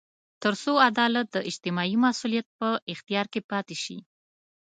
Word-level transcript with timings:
تر 0.43 0.53
څو 0.61 0.73
عدالت 0.89 1.27
د 1.31 1.37
اجتماعي 1.49 1.95
مسوولیت 2.03 2.47
په 2.59 2.67
اختیار 2.93 3.25
کې 3.33 3.41
پاتې 3.51 3.75
شي. 3.83 3.97